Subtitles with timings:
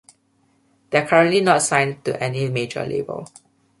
[0.89, 3.27] They're currently not signed to any major label.